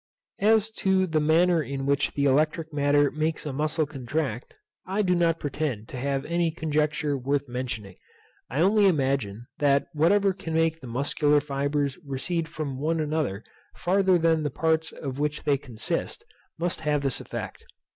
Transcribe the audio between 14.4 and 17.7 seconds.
the parts of which they consist, must have this effect.